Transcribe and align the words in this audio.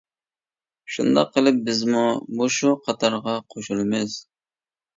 شۇنداق 0.95 1.29
قىلىپ 1.35 1.59
بىزمۇ 1.67 2.07
مۇشۇ 2.41 2.73
قاتارغا 2.89 3.39
قوشۇلىمىز. 3.55 4.21